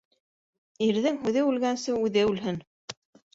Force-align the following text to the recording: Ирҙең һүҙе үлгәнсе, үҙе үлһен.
Ирҙең 0.85 1.19
һүҙе 1.25 1.43
үлгәнсе, 1.49 1.93
үҙе 2.07 2.25
үлһен. 2.31 2.59